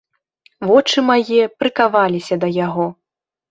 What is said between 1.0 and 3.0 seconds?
мае прыкаваліся да яго.